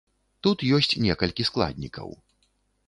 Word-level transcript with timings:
Тут 0.47 0.63
ёсць 0.77 0.97
некалькі 1.05 1.47
складнікаў. 1.51 2.09